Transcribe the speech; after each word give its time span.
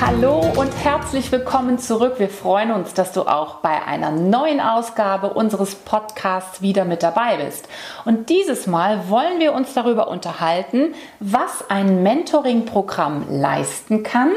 Hallo 0.00 0.40
und 0.56 0.72
herzlich 0.84 1.32
willkommen 1.32 1.80
zurück. 1.80 2.20
Wir 2.20 2.28
freuen 2.28 2.70
uns, 2.70 2.94
dass 2.94 3.12
du 3.12 3.22
auch 3.22 3.56
bei 3.56 3.82
einer 3.82 4.12
neuen 4.12 4.60
Ausgabe 4.60 5.30
unseres 5.30 5.74
Podcasts 5.74 6.62
wieder 6.62 6.84
mit 6.84 7.02
dabei 7.02 7.38
bist. 7.38 7.68
Und 8.04 8.28
dieses 8.28 8.68
Mal 8.68 9.08
wollen 9.08 9.40
wir 9.40 9.52
uns 9.52 9.74
darüber 9.74 10.06
unterhalten, 10.06 10.94
was 11.18 11.68
ein 11.68 12.04
Mentoring-Programm 12.04 13.26
leisten 13.28 14.04
kann 14.04 14.30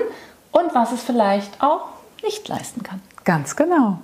und 0.52 0.74
was 0.74 0.94
es 0.94 1.04
vielleicht 1.04 1.62
auch 1.62 1.86
nicht 2.24 2.48
leisten 2.48 2.82
kann. 2.82 3.00
Ganz 3.24 3.56
genau. 3.56 4.00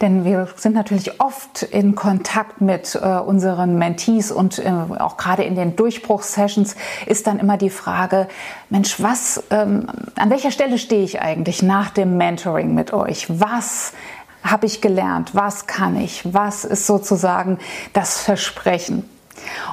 Denn 0.00 0.24
wir 0.24 0.48
sind 0.56 0.74
natürlich 0.74 1.20
oft 1.20 1.62
in 1.62 1.94
Kontakt 1.94 2.60
mit 2.60 2.94
äh, 2.94 3.18
unseren 3.18 3.78
Mentees 3.78 4.30
und 4.30 4.58
äh, 4.58 4.70
auch 4.98 5.16
gerade 5.16 5.42
in 5.44 5.54
den 5.54 5.74
Durchbruchssessions 5.76 6.76
ist 7.06 7.26
dann 7.26 7.38
immer 7.38 7.56
die 7.56 7.70
Frage, 7.70 8.28
Mensch, 8.68 9.02
was, 9.02 9.42
ähm, 9.50 9.86
an 10.16 10.30
welcher 10.30 10.50
Stelle 10.50 10.78
stehe 10.78 11.02
ich 11.02 11.20
eigentlich 11.20 11.62
nach 11.62 11.90
dem 11.90 12.16
Mentoring 12.16 12.74
mit 12.74 12.92
euch? 12.92 13.26
Was 13.28 13.92
habe 14.42 14.66
ich 14.66 14.80
gelernt? 14.80 15.34
Was 15.34 15.66
kann 15.66 15.96
ich? 15.96 16.22
Was 16.32 16.64
ist 16.64 16.86
sozusagen 16.86 17.58
das 17.94 18.20
Versprechen? 18.20 19.08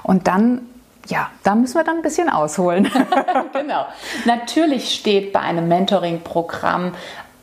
Und 0.03 0.27
dann 0.27 0.61
ja, 1.07 1.29
da 1.43 1.55
müssen 1.55 1.75
wir 1.75 1.83
dann 1.83 1.97
ein 1.97 2.01
bisschen 2.03 2.29
ausholen. 2.29 2.89
genau. 3.53 3.85
Natürlich 4.25 4.93
steht 4.93 5.33
bei 5.33 5.39
einem 5.39 5.67
Mentoring-Programm 5.67 6.93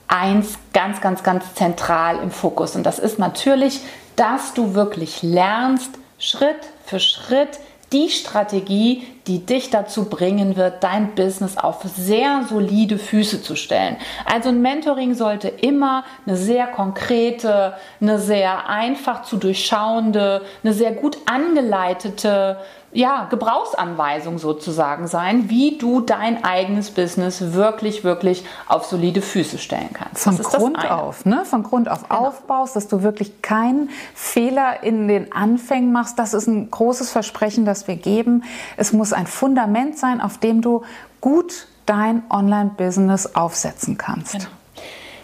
eins 0.08 0.58
ganz, 0.72 1.00
ganz, 1.00 1.22
ganz 1.22 1.54
zentral 1.54 2.18
im 2.22 2.30
Fokus. 2.30 2.74
Und 2.74 2.84
das 2.84 2.98
ist 2.98 3.18
natürlich, 3.18 3.80
dass 4.16 4.54
du 4.54 4.74
wirklich 4.74 5.22
lernst, 5.22 5.90
Schritt 6.18 6.58
für 6.84 6.98
Schritt 6.98 7.60
die 7.92 8.10
Strategie, 8.10 9.06
die 9.28 9.44
dich 9.44 9.70
dazu 9.70 10.06
bringen 10.06 10.56
wird, 10.56 10.82
dein 10.82 11.14
Business 11.14 11.56
auf 11.56 11.82
sehr 11.84 12.44
solide 12.48 12.98
Füße 12.98 13.42
zu 13.42 13.56
stellen. 13.56 13.96
Also 14.24 14.48
ein 14.48 14.62
Mentoring 14.62 15.14
sollte 15.14 15.48
immer 15.48 16.04
eine 16.26 16.36
sehr 16.36 16.66
konkrete, 16.66 17.74
eine 18.00 18.18
sehr 18.18 18.68
einfach 18.68 19.22
zu 19.22 19.36
durchschauende, 19.36 20.42
eine 20.64 20.72
sehr 20.72 20.92
gut 20.92 21.18
angeleitete 21.26 22.58
ja, 22.90 23.26
Gebrauchsanweisung 23.28 24.38
sozusagen 24.38 25.08
sein, 25.08 25.50
wie 25.50 25.76
du 25.76 26.00
dein 26.00 26.42
eigenes 26.42 26.90
Business 26.90 27.52
wirklich, 27.52 28.02
wirklich 28.02 28.44
auf 28.66 28.86
solide 28.86 29.20
Füße 29.20 29.58
stellen 29.58 29.90
kannst. 29.92 30.24
Von 30.24 30.38
Grund 30.38 30.90
auf, 30.90 31.26
ne? 31.26 31.44
Von 31.44 31.64
Grund 31.64 31.90
auf 31.90 32.08
genau. 32.08 32.28
aufbaust, 32.28 32.76
dass 32.76 32.88
du 32.88 33.02
wirklich 33.02 33.42
keinen 33.42 33.90
Fehler 34.14 34.82
in 34.82 35.06
den 35.06 35.32
Anfängen 35.32 35.92
machst. 35.92 36.18
Das 36.18 36.32
ist 36.32 36.46
ein 36.46 36.70
großes 36.70 37.10
Versprechen, 37.10 37.66
das 37.66 37.88
wir 37.88 37.96
geben. 37.96 38.44
Es 38.78 38.94
muss 38.94 39.12
ein 39.18 39.26
Fundament 39.26 39.98
sein, 39.98 40.20
auf 40.20 40.38
dem 40.38 40.62
du 40.62 40.82
gut 41.20 41.66
dein 41.86 42.22
Online-Business 42.30 43.34
aufsetzen 43.34 43.98
kannst. 43.98 44.32
Genau. 44.32 44.44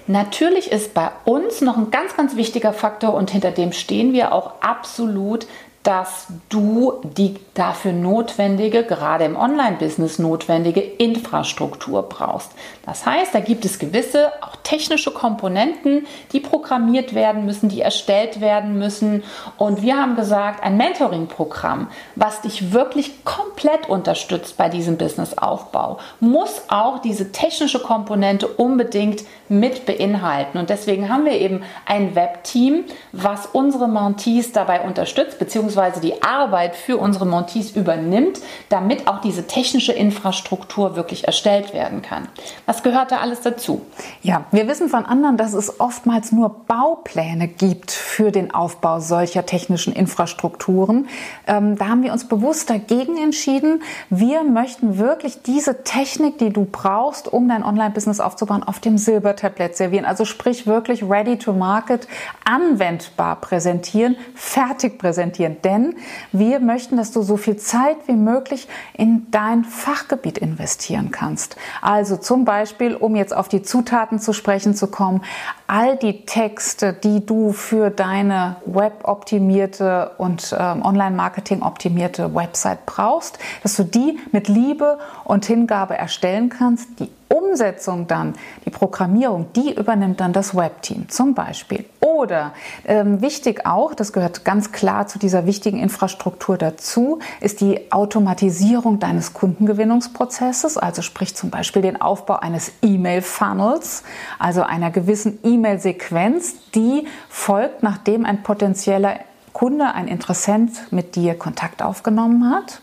Natürlich 0.07 0.71
ist 0.71 0.93
bei 0.93 1.11
uns 1.25 1.63
noch 1.63 1.79
ein 1.79 1.91
ganz, 1.91 2.17
ganz 2.17 2.37
wichtiger 2.37 2.75
Faktor 2.75 3.15
und 3.15 3.31
hinter 3.31 3.53
dem 3.53 3.73
stehen 3.73 4.13
wir 4.13 4.33
auch 4.33 4.61
absolut, 4.61 5.47
dass 5.85 6.29
du 6.49 6.95
die 7.03 7.37
dafür 7.53 7.93
notwendige, 7.93 8.85
gerade 8.85 9.25
im 9.25 9.37
Online-Business 9.37 10.19
notwendige 10.19 10.81
Infrastruktur 10.81 12.03
brauchst. 12.05 12.53
Das 12.87 13.05
heißt, 13.05 13.35
da 13.35 13.41
gibt 13.41 13.67
es 13.67 13.79
gewisse 13.79 14.33
auch 14.41 14.57
technische 14.63 15.11
Komponenten, 15.11 16.07
die 16.33 16.41
programmiert 16.41 17.15
werden 17.15 17.45
müssen, 17.45 17.69
die 17.69 17.83
erstellt 17.83 18.41
werden 18.41 18.79
müssen. 18.79 19.23
Und 19.59 19.83
wir 19.83 19.97
haben 19.99 20.17
gesagt, 20.17 20.65
ein 20.65 20.79
Mentoring-Programm, 20.79 21.89
was 22.17 22.41
dich 22.41 22.73
wirklich 22.73 23.23
komplett 23.27 23.87
unterstützt 23.87 24.57
bei 24.57 24.71
diesem 24.71 24.97
Businessaufbau, 24.97 25.99
muss 26.19 26.63
auch 26.69 27.01
diese 27.01 27.31
technische 27.31 27.79
Komponente 27.79 28.49
unbedingt 28.49 29.25
mit 29.51 29.85
beinhalten. 29.85 30.57
Und 30.57 30.71
deswegen 30.71 31.11
haben 31.11 31.27
wir 31.27 31.33
eben 31.33 31.63
ein 31.85 32.15
Webteam, 32.15 32.85
was 33.13 33.47
unsere 33.53 33.87
Mentees 33.87 34.53
dabei 34.53 34.81
unterstützt, 34.81 35.39
beziehungsweise 35.39 35.74
beziehungsweise 35.75 36.01
die 36.01 36.23
Arbeit 36.23 36.77
für 36.77 36.99
unsere 36.99 37.27
Montees 37.27 37.73
übernimmt, 37.73 38.41
damit 38.69 39.09
auch 39.09 39.21
diese 39.21 39.47
technische 39.47 39.93
Infrastruktur 39.93 40.97
wirklich 40.97 41.27
erstellt 41.27 41.75
werden 41.75 42.03
kann. 42.03 42.29
Was 42.67 42.83
gehört 42.83 43.11
da 43.11 43.19
alles 43.19 43.41
dazu? 43.41 43.83
Ja, 44.23 44.45
wir 44.53 44.69
wissen 44.69 44.89
von 44.89 45.05
anderen, 45.05 45.37
dass 45.37 45.53
es 45.53 45.81
oftmals 45.81 46.33
nur 46.33 46.49
Baupläne 46.67 47.49
gibt 47.49 47.91
für 47.91 48.31
den 48.31 48.55
Aufbau 48.55 49.01
solcher 49.01 49.47
technischen 49.47 49.93
Infrastrukturen. 49.93 51.09
Ähm, 51.47 51.77
da 51.77 51.89
haben 51.89 52.03
wir 52.03 52.13
uns 52.13 52.29
bewusst 52.29 52.71
dagegen 52.71 53.17
entschieden. 53.17 53.83
Wir 54.11 54.45
möchten 54.45 54.99
wirklich 54.99 55.43
diese 55.43 55.83
Technik, 55.83 56.39
die 56.39 56.51
du 56.51 56.67
brauchst, 56.71 57.33
um 57.33 57.49
dein 57.49 57.65
Online-Business 57.65 58.21
aufzubauen, 58.21 58.63
auf 58.63 58.79
dem 58.79 58.99
Silbertablett 58.99 59.77
servieren. 59.77 60.05
Also 60.05 60.25
sprich 60.25 60.67
wirklich 60.67 61.03
ready 61.03 61.37
to 61.37 61.53
market, 61.53 62.07
anwendbar 62.45 63.41
präsentieren, 63.41 64.17
fertig 64.35 64.99
präsentieren 64.99 65.57
denn 65.65 65.97
wir 66.33 66.61
möchten, 66.61 66.97
dass 66.97 67.13
du 67.13 67.23
so 67.23 67.37
viel 67.37 67.57
Zeit 67.57 67.97
wie 68.07 68.15
möglich 68.17 68.69
in 68.93 69.27
dein 69.31 69.65
Fachgebiet 69.65 70.39
investieren 70.39 71.11
kannst. 71.11 71.57
Also 71.81 72.17
zum 72.17 72.45
Beispiel, 72.45 72.95
um 72.95 73.17
jetzt 73.17 73.35
auf 73.35 73.49
die 73.49 73.63
Zutaten 73.63 74.19
zu 74.19 74.33
sprechen 74.33 74.75
zu 74.75 74.89
kommen, 74.89 75.23
all 75.67 75.97
die 75.97 76.27
Texte, 76.27 76.93
die 76.93 77.25
du 77.25 77.53
für 77.53 77.91
deine 77.91 78.57
weboptimierte 78.67 80.13
und 80.19 80.55
ähm, 80.59 80.83
Online-Marketing 80.85 81.63
optimierte 81.63 82.35
Website 82.35 82.87
brauchst, 82.87 83.39
dass 83.63 83.77
du 83.77 83.85
die 83.85 84.19
mit 84.33 84.49
Liebe 84.49 84.99
und 85.25 85.47
Hingabe 85.47 85.97
erstellen 85.97 86.51
kannst, 86.51 86.89
die 87.01 87.11
Umsetzung 87.55 88.09
dann, 88.09 88.35
die 88.65 88.71
Programmierung, 88.71 89.47
die 89.55 89.75
übernimmt 89.75 90.19
dann 90.19 90.33
das 90.33 90.57
Webteam 90.57 91.09
zum 91.09 91.35
Beispiel. 91.35 91.85
Oder 92.01 92.53
ähm, 92.85 93.21
wichtig 93.21 93.65
auch, 93.65 93.95
das 93.95 94.13
gehört 94.13 94.45
ganz 94.45 94.73
klar 94.73 95.07
zu 95.07 95.21
dieser 95.21 95.47
wichtigen 95.47 95.79
Infrastruktur 95.79 96.59
dazu, 96.59 97.21
ist 97.41 97.61
die 97.61 97.93
Automatisierung 97.93 98.99
deines 98.99 99.35
Kundengewinnungsprozesses, 99.35 100.77
also 100.77 101.01
sprich 101.01 101.37
zum 101.37 101.51
Beispiel 101.51 101.83
den 101.83 102.01
Aufbau 102.01 102.35
eines 102.35 102.73
E-Mail-Funnels, 102.83 104.03
also 104.41 104.65
einer 104.65 104.91
gewissen 104.91 105.39
E-Mail-Sequenz, 105.45 106.57
die 106.75 107.07
folgt, 107.29 107.85
nachdem 107.85 108.27
ein 108.27 108.43
potenzieller 108.43 109.21
Kunde, 109.53 109.95
ein 109.95 110.09
Interessent 110.09 110.91
mit 110.91 111.15
dir 111.15 111.39
Kontakt 111.39 111.85
aufgenommen 111.85 112.51
hat. 112.51 112.81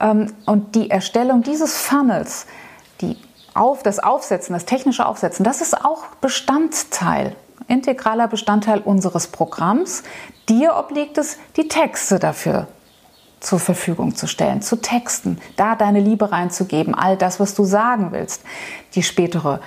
Ähm, 0.00 0.32
und 0.44 0.74
die 0.74 0.90
Erstellung 0.90 1.44
dieses 1.44 1.76
Funnels, 1.76 2.46
die 3.00 3.16
auf, 3.54 3.82
das 3.82 3.98
Aufsetzen, 3.98 4.52
das 4.52 4.64
technische 4.64 5.06
Aufsetzen, 5.06 5.44
das 5.44 5.60
ist 5.60 5.84
auch 5.84 6.06
Bestandteil, 6.20 7.36
integraler 7.68 8.28
Bestandteil 8.28 8.80
unseres 8.80 9.28
Programms. 9.28 10.02
Dir 10.48 10.76
obliegt 10.76 11.18
es, 11.18 11.38
die 11.56 11.68
Texte 11.68 12.18
dafür 12.18 12.68
zur 13.40 13.58
Verfügung 13.58 14.14
zu 14.14 14.26
stellen, 14.26 14.62
zu 14.62 14.76
texten, 14.76 15.40
da 15.56 15.74
deine 15.74 16.00
Liebe 16.00 16.30
reinzugeben, 16.30 16.94
all 16.94 17.16
das, 17.16 17.40
was 17.40 17.54
du 17.54 17.64
sagen 17.64 18.12
willst. 18.12 18.42
Die 18.94 19.02
spätere 19.02 19.60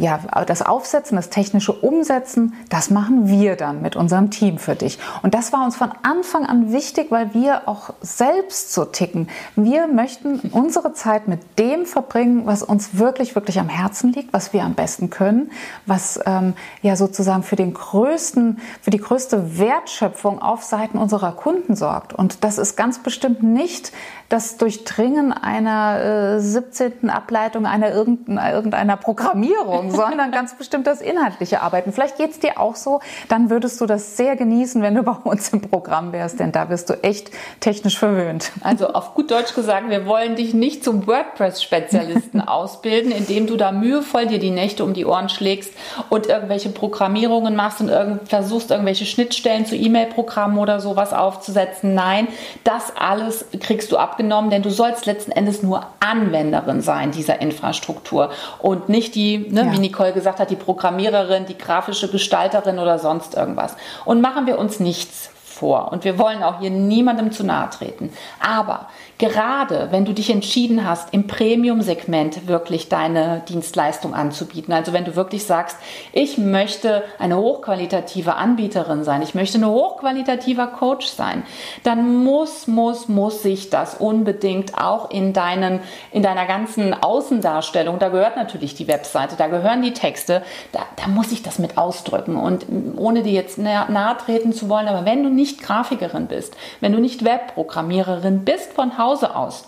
ja, 0.00 0.18
das 0.46 0.62
Aufsetzen, 0.62 1.16
das 1.16 1.28
technische 1.28 1.72
Umsetzen, 1.72 2.54
das 2.70 2.88
machen 2.88 3.28
wir 3.28 3.54
dann 3.54 3.82
mit 3.82 3.96
unserem 3.96 4.30
Team 4.30 4.56
für 4.56 4.74
dich. 4.74 4.98
Und 5.22 5.34
das 5.34 5.52
war 5.52 5.62
uns 5.62 5.76
von 5.76 5.90
Anfang 6.02 6.46
an 6.46 6.72
wichtig, 6.72 7.10
weil 7.10 7.34
wir 7.34 7.68
auch 7.68 7.90
selbst 8.00 8.72
so 8.72 8.86
ticken. 8.86 9.28
Wir 9.56 9.88
möchten 9.88 10.40
unsere 10.52 10.94
Zeit 10.94 11.28
mit 11.28 11.58
dem 11.58 11.84
verbringen, 11.84 12.46
was 12.46 12.62
uns 12.62 12.96
wirklich, 12.96 13.34
wirklich 13.34 13.60
am 13.60 13.68
Herzen 13.68 14.10
liegt, 14.12 14.32
was 14.32 14.54
wir 14.54 14.64
am 14.64 14.72
besten 14.72 15.10
können, 15.10 15.52
was 15.84 16.18
ähm, 16.24 16.54
ja 16.80 16.96
sozusagen 16.96 17.42
für 17.42 17.56
den 17.56 17.74
größten, 17.74 18.58
für 18.80 18.90
die 18.90 18.98
größte 18.98 19.58
Wertschöpfung 19.58 20.40
auf 20.40 20.62
Seiten 20.62 20.96
unserer 20.96 21.32
Kunden 21.32 21.76
sorgt. 21.76 22.14
Und 22.14 22.42
das 22.42 22.56
ist 22.56 22.74
ganz 22.74 23.00
bestimmt 23.00 23.42
nicht 23.42 23.92
das 24.30 24.56
Durchdringen 24.56 25.32
einer 25.32 26.36
äh, 26.36 26.40
17. 26.40 27.10
Ableitung 27.10 27.66
einer 27.66 27.92
irgendeiner 27.92 28.96
Programmierung, 28.96 29.89
Übung, 29.94 30.08
sondern 30.08 30.32
ganz 30.32 30.54
bestimmt 30.54 30.86
das 30.86 31.00
inhaltliche 31.00 31.62
Arbeiten. 31.62 31.92
Vielleicht 31.92 32.16
geht 32.16 32.30
es 32.30 32.40
dir 32.40 32.58
auch 32.58 32.76
so, 32.76 33.00
dann 33.28 33.50
würdest 33.50 33.80
du 33.80 33.86
das 33.86 34.16
sehr 34.16 34.36
genießen, 34.36 34.82
wenn 34.82 34.94
du 34.94 35.02
bei 35.02 35.12
uns 35.12 35.50
im 35.50 35.60
Programm 35.60 36.12
wärst, 36.12 36.40
denn 36.40 36.52
da 36.52 36.68
wirst 36.68 36.90
du 36.90 36.94
echt 37.02 37.30
technisch 37.60 37.98
verwöhnt. 37.98 38.52
Also 38.62 38.88
auf 38.88 39.14
gut 39.14 39.30
Deutsch 39.30 39.54
gesagt, 39.54 39.88
wir 39.88 40.06
wollen 40.06 40.36
dich 40.36 40.54
nicht 40.54 40.84
zum 40.84 41.06
WordPress-Spezialisten 41.06 42.40
ausbilden, 42.46 43.12
indem 43.12 43.46
du 43.46 43.56
da 43.56 43.72
mühevoll 43.72 44.26
dir 44.26 44.38
die 44.38 44.50
Nächte 44.50 44.84
um 44.84 44.94
die 44.94 45.04
Ohren 45.04 45.28
schlägst 45.28 45.72
und 46.08 46.26
irgendwelche 46.26 46.70
Programmierungen 46.70 47.56
machst 47.56 47.80
und 47.80 47.88
irgend, 47.88 48.28
versuchst, 48.28 48.70
irgendwelche 48.70 49.06
Schnittstellen 49.06 49.66
zu 49.66 49.76
E-Mail-Programmen 49.76 50.58
oder 50.58 50.80
sowas 50.80 51.12
aufzusetzen. 51.12 51.94
Nein, 51.94 52.28
das 52.64 52.92
alles 52.96 53.44
kriegst 53.60 53.92
du 53.92 53.96
abgenommen, 53.96 54.50
denn 54.50 54.62
du 54.62 54.70
sollst 54.70 55.06
letzten 55.06 55.32
Endes 55.32 55.62
nur 55.62 55.86
Anwenderin 56.00 56.80
sein 56.80 57.10
dieser 57.10 57.40
Infrastruktur 57.40 58.30
und 58.58 58.88
nicht 58.88 59.14
die, 59.14 59.38
ne, 59.50 59.66
ja. 59.66 59.69
Wie 59.72 59.78
Nicole 59.78 60.12
gesagt 60.12 60.38
hat, 60.40 60.50
die 60.50 60.56
Programmiererin, 60.56 61.46
die 61.46 61.58
grafische 61.58 62.08
Gestalterin 62.08 62.78
oder 62.78 62.98
sonst 62.98 63.34
irgendwas. 63.34 63.76
Und 64.04 64.20
machen 64.20 64.46
wir 64.46 64.58
uns 64.58 64.80
nichts 64.80 65.30
vor. 65.60 65.92
Und 65.92 66.04
wir 66.04 66.18
wollen 66.18 66.42
auch 66.42 66.60
hier 66.60 66.70
niemandem 66.70 67.32
zu 67.32 67.44
nahe 67.44 67.68
treten. 67.68 68.10
Aber 68.40 68.88
gerade 69.18 69.88
wenn 69.90 70.06
du 70.06 70.14
dich 70.14 70.30
entschieden 70.30 70.88
hast, 70.88 71.12
im 71.12 71.26
Premium-Segment 71.26 72.48
wirklich 72.48 72.88
deine 72.88 73.42
Dienstleistung 73.46 74.14
anzubieten, 74.14 74.72
also 74.72 74.94
wenn 74.94 75.04
du 75.04 75.16
wirklich 75.16 75.44
sagst, 75.44 75.76
ich 76.12 76.38
möchte 76.38 77.02
eine 77.18 77.36
hochqualitative 77.36 78.34
Anbieterin 78.34 79.04
sein, 79.04 79.20
ich 79.20 79.34
möchte 79.34 79.58
ein 79.58 79.66
hochqualitativer 79.66 80.68
Coach 80.68 81.06
sein, 81.06 81.42
dann 81.82 82.24
muss, 82.24 82.66
muss, 82.66 83.08
muss 83.08 83.42
sich 83.42 83.68
das 83.68 83.96
unbedingt 83.96 84.78
auch 84.78 85.10
in, 85.10 85.34
deinen, 85.34 85.80
in 86.12 86.22
deiner 86.22 86.46
ganzen 86.46 86.94
Außendarstellung, 86.94 87.98
da 87.98 88.08
gehört 88.08 88.36
natürlich 88.36 88.74
die 88.74 88.88
Webseite, 88.88 89.36
da 89.36 89.48
gehören 89.48 89.82
die 89.82 89.92
Texte, 89.92 90.42
da, 90.72 90.80
da 90.96 91.08
muss 91.08 91.30
ich 91.32 91.42
das 91.42 91.58
mit 91.58 91.76
ausdrücken. 91.76 92.36
Und 92.36 92.64
ohne 92.96 93.22
dir 93.22 93.32
jetzt 93.32 93.58
nahe 93.58 94.16
treten 94.24 94.54
zu 94.54 94.70
wollen, 94.70 94.88
aber 94.88 95.04
wenn 95.04 95.22
du 95.22 95.28
nicht 95.28 95.49
Grafikerin 95.58 96.26
bist, 96.26 96.56
wenn 96.80 96.92
du 96.92 97.00
nicht 97.00 97.24
Webprogrammiererin 97.24 98.44
bist 98.44 98.72
von 98.72 98.96
Haus 98.98 99.10
Hause 99.20 99.34
aus. 99.36 99.64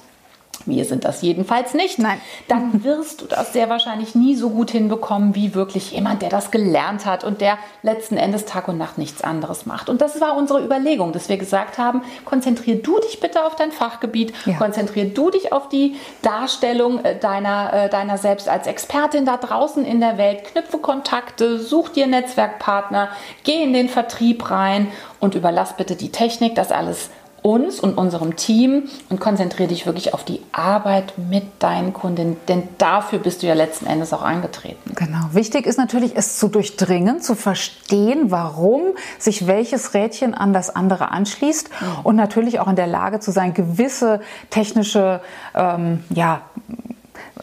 Wir 0.66 0.84
sind 0.84 1.04
das 1.04 1.22
jedenfalls 1.22 1.75
nicht. 1.75 1.99
Nein. 1.99 2.20
Dann 2.49 2.84
wirst 2.84 3.20
du 3.20 3.26
das 3.26 3.52
sehr 3.52 3.69
wahrscheinlich 3.69 4.14
nie 4.14 4.34
so 4.34 4.50
gut 4.50 4.70
hinbekommen 4.70 5.34
wie 5.34 5.54
wirklich 5.54 5.93
jemand, 5.93 6.22
der 6.22 6.28
das 6.28 6.50
gelernt 6.50 7.04
hat 7.06 7.25
und 7.25 7.40
der 7.40 7.58
letzten 7.82 8.16
Endes 8.16 8.44
Tag 8.44 8.69
und 8.69 8.78
Nacht 8.78 8.99
nichts 8.99 9.22
anderes 9.22 9.66
macht. 9.66 9.88
Und 9.88 10.00
das 10.00 10.20
war 10.20 10.37
unsere 10.37 10.64
Überlegung, 10.64 11.12
dass 11.12 11.28
wir 11.28 11.37
gesagt 11.37 11.78
haben, 11.78 12.02
konzentrier 12.25 12.76
du 12.76 12.99
dich 13.00 13.20
bitte 13.20 13.44
auf 13.44 13.56
dein 13.56 13.72
Fachgebiet, 13.72 14.32
ja. 14.44 14.56
konzentrier 14.56 15.06
du 15.06 15.31
dich 15.31 15.52
auf 15.52 15.69
die 15.69 15.96
Darstellung 16.22 17.05
äh, 17.05 17.19
deiner, 17.19 17.72
äh, 17.72 17.88
deiner 17.88 18.19
selbst 18.19 18.48
als 18.48 18.66
Expertin 18.66 19.25
da 19.26 19.37
draußen 19.37 19.84
in 19.84 20.00
der 20.00 20.19
Welt, 20.19 20.44
knüpfe 20.44 20.78
Kontakte, 20.78 21.58
such 21.58 21.90
dir 21.90 22.06
Netzwerkpartner, 22.06 23.08
geh 23.44 23.62
in 23.62 23.72
den 23.72 23.88
Vertrieb 23.88 24.50
rein 24.50 24.88
und 25.19 25.34
überlass 25.34 25.76
bitte 25.76 25.96
die 25.96 26.12
Technik, 26.12 26.55
das 26.55 26.70
alles 26.70 27.10
uns 27.42 27.80
und 27.80 27.98
unserem 27.98 28.36
Team 28.36 28.84
und 29.08 29.20
konzentriere 29.20 29.68
dich 29.68 29.84
wirklich 29.84 30.14
auf 30.14 30.24
die 30.24 30.40
Arbeit 30.52 31.14
mit 31.16 31.44
deinen 31.58 31.92
Kunden, 31.92 32.36
denn 32.48 32.68
dafür 32.78 33.18
bist 33.18 33.42
du 33.42 33.48
ja 33.48 33.54
letzten 33.54 33.86
Endes 33.86 34.12
auch 34.12 34.22
angetreten. 34.22 34.94
Genau. 34.94 35.18
Wichtig 35.32 35.66
ist 35.66 35.76
natürlich, 35.76 36.12
es 36.16 36.38
zu 36.38 36.48
durchdringen, 36.48 37.20
zu 37.20 37.34
verstehen, 37.34 38.30
warum 38.30 38.82
sich 39.18 39.46
welches 39.46 39.94
Rädchen 39.94 40.34
an 40.34 40.52
das 40.52 40.74
andere 40.74 41.10
anschließt 41.10 41.68
mhm. 41.68 41.86
und 42.04 42.16
natürlich 42.16 42.60
auch 42.60 42.68
in 42.68 42.76
der 42.76 42.86
Lage 42.86 43.18
zu 43.18 43.32
sein, 43.32 43.54
gewisse 43.54 44.20
technische 44.50 45.20
ähm, 45.54 46.04
ja, 46.10 46.42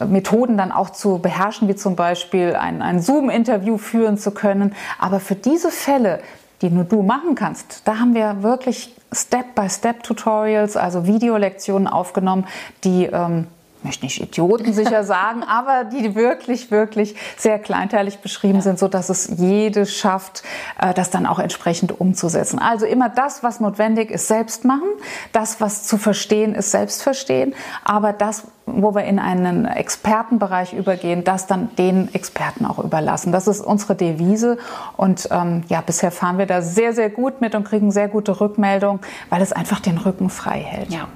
Methoden 0.06 0.56
dann 0.56 0.72
auch 0.72 0.90
zu 0.90 1.18
beherrschen, 1.18 1.68
wie 1.68 1.76
zum 1.76 1.96
Beispiel 1.96 2.54
ein, 2.54 2.80
ein 2.80 3.02
Zoom-Interview 3.02 3.76
führen 3.76 4.16
zu 4.16 4.30
können. 4.30 4.74
Aber 4.98 5.20
für 5.20 5.34
diese 5.34 5.70
Fälle, 5.70 6.20
die 6.62 6.70
nur 6.70 6.84
du 6.84 7.02
machen 7.02 7.34
kannst, 7.34 7.82
da 7.86 7.98
haben 7.98 8.14
wir 8.14 8.42
wirklich 8.42 8.94
Step-by-Step-Tutorials, 9.12 10.76
also 10.76 11.06
Videolektionen 11.06 11.88
aufgenommen, 11.88 12.46
die 12.84 13.06
ähm, 13.06 13.46
möchte 13.82 14.04
nicht 14.04 14.20
Idioten 14.20 14.72
sicher 14.72 15.04
sagen, 15.04 15.42
aber 15.46 15.84
die 15.84 16.14
wirklich, 16.14 16.70
wirklich 16.70 17.16
sehr 17.36 17.58
kleinteilig 17.58 18.18
beschrieben 18.18 18.56
ja. 18.56 18.62
sind, 18.62 18.78
so 18.78 18.88
dass 18.88 19.08
es 19.08 19.34
jede 19.38 19.86
schafft, 19.86 20.42
äh, 20.80 20.94
das 20.94 21.10
dann 21.10 21.26
auch 21.26 21.38
entsprechend 21.38 21.98
umzusetzen. 22.00 22.58
Also 22.58 22.86
immer 22.86 23.08
das, 23.08 23.42
was 23.42 23.60
notwendig 23.60 24.10
ist, 24.10 24.28
selbst 24.28 24.64
machen. 24.64 24.88
Das, 25.32 25.60
was 25.60 25.84
zu 25.84 25.98
verstehen 25.98 26.54
ist, 26.54 26.70
selbst 26.70 27.02
verstehen. 27.02 27.54
Aber 27.84 28.12
das, 28.12 28.44
wo 28.76 28.94
wir 28.94 29.04
in 29.04 29.18
einen 29.18 29.64
Expertenbereich 29.66 30.72
übergehen, 30.72 31.24
das 31.24 31.46
dann 31.46 31.74
den 31.76 32.12
Experten 32.14 32.66
auch 32.66 32.78
überlassen. 32.78 33.32
Das 33.32 33.46
ist 33.46 33.60
unsere 33.60 33.94
Devise 33.94 34.58
und 34.96 35.28
ähm, 35.30 35.64
ja, 35.68 35.80
bisher 35.80 36.10
fahren 36.10 36.38
wir 36.38 36.46
da 36.46 36.62
sehr, 36.62 36.92
sehr 36.92 37.10
gut 37.10 37.40
mit 37.40 37.54
und 37.54 37.64
kriegen 37.64 37.90
sehr 37.90 38.08
gute 38.08 38.40
Rückmeldungen, 38.40 39.00
weil 39.28 39.42
es 39.42 39.52
einfach 39.52 39.80
den 39.80 39.98
Rücken 39.98 40.30
frei 40.30 40.60
hält. 40.60 40.92
Ja. 40.92 41.08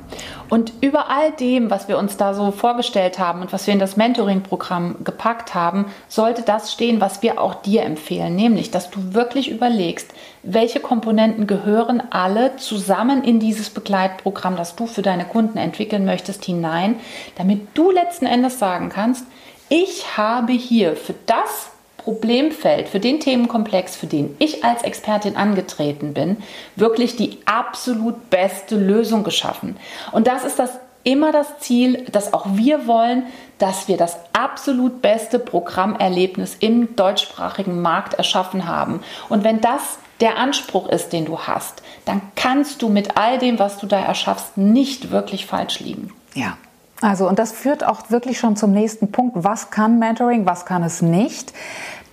Und 0.48 0.72
über 0.80 1.10
all 1.10 1.32
dem, 1.32 1.70
was 1.70 1.88
wir 1.88 1.98
uns 1.98 2.16
da 2.16 2.34
so 2.34 2.50
vorgestellt 2.50 3.18
haben 3.18 3.40
und 3.40 3.52
was 3.52 3.66
wir 3.66 3.74
in 3.74 3.80
das 3.80 3.96
Mentoring-Programm 3.96 4.96
gepackt 5.02 5.54
haben, 5.54 5.86
sollte 6.08 6.42
das 6.42 6.72
stehen, 6.72 7.00
was 7.00 7.22
wir 7.22 7.40
auch 7.40 7.54
dir 7.54 7.82
empfehlen, 7.82 8.36
nämlich, 8.36 8.70
dass 8.70 8.90
du 8.90 9.14
wirklich 9.14 9.50
überlegst, 9.50 10.12
welche 10.44 10.80
Komponenten 10.80 11.46
gehören 11.46 12.02
alle 12.10 12.56
zusammen 12.56 13.24
in 13.24 13.40
dieses 13.40 13.70
Begleitprogramm, 13.70 14.56
das 14.56 14.76
du 14.76 14.86
für 14.86 15.02
deine 15.02 15.24
Kunden 15.24 15.58
entwickeln 15.58 16.04
möchtest, 16.04 16.44
hinein, 16.44 16.96
damit 17.36 17.68
du 17.74 17.90
letzten 17.90 18.26
Endes 18.26 18.58
sagen 18.58 18.90
kannst, 18.90 19.24
ich 19.68 20.16
habe 20.16 20.52
hier 20.52 20.96
für 20.96 21.14
das 21.26 21.70
Problemfeld, 21.96 22.88
für 22.88 23.00
den 23.00 23.18
Themenkomplex, 23.18 23.96
für 23.96 24.06
den 24.06 24.36
ich 24.38 24.62
als 24.62 24.82
Expertin 24.82 25.36
angetreten 25.36 26.12
bin, 26.12 26.36
wirklich 26.76 27.16
die 27.16 27.38
absolut 27.46 28.28
beste 28.28 28.76
Lösung 28.76 29.24
geschaffen. 29.24 29.76
Und 30.12 30.26
das 30.26 30.44
ist 30.44 30.58
das 30.58 30.70
immer 31.02 31.32
das 31.32 31.58
Ziel, 31.60 32.04
dass 32.12 32.34
auch 32.34 32.46
wir 32.50 32.86
wollen, 32.86 33.24
dass 33.58 33.88
wir 33.88 33.96
das 33.96 34.18
absolut 34.34 35.00
beste 35.00 35.38
Programmerlebnis 35.38 36.56
im 36.60 36.94
deutschsprachigen 36.96 37.80
Markt 37.80 38.14
erschaffen 38.14 38.66
haben. 38.66 39.00
Und 39.30 39.44
wenn 39.44 39.60
das 39.62 39.98
der 40.20 40.38
Anspruch 40.38 40.88
ist, 40.88 41.12
den 41.12 41.24
du 41.24 41.40
hast, 41.40 41.82
dann 42.04 42.20
kannst 42.36 42.82
du 42.82 42.88
mit 42.88 43.16
all 43.16 43.38
dem, 43.38 43.58
was 43.58 43.78
du 43.78 43.86
da 43.86 43.98
erschaffst, 43.98 44.56
nicht 44.56 45.10
wirklich 45.10 45.46
falsch 45.46 45.80
liegen. 45.80 46.12
Ja. 46.34 46.56
Also, 47.00 47.28
und 47.28 47.38
das 47.38 47.52
führt 47.52 47.84
auch 47.84 48.10
wirklich 48.10 48.38
schon 48.38 48.56
zum 48.56 48.72
nächsten 48.72 49.12
Punkt. 49.12 49.36
Was 49.36 49.70
kann 49.70 49.98
Mentoring, 49.98 50.46
was 50.46 50.64
kann 50.64 50.82
es 50.82 51.02
nicht? 51.02 51.52